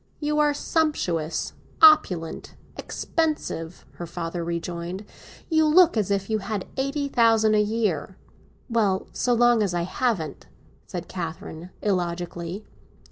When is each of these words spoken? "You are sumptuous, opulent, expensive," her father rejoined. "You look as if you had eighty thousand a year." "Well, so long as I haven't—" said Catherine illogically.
"You 0.19 0.39
are 0.39 0.51
sumptuous, 0.51 1.53
opulent, 1.79 2.55
expensive," 2.75 3.85
her 3.97 4.07
father 4.07 4.43
rejoined. 4.43 5.05
"You 5.47 5.65
look 5.67 5.95
as 5.95 6.09
if 6.09 6.27
you 6.27 6.39
had 6.39 6.65
eighty 6.75 7.07
thousand 7.07 7.53
a 7.53 7.61
year." 7.61 8.17
"Well, 8.67 9.05
so 9.13 9.35
long 9.35 9.61
as 9.61 9.75
I 9.75 9.83
haven't—" 9.83 10.47
said 10.87 11.07
Catherine 11.07 11.69
illogically. 11.83 12.65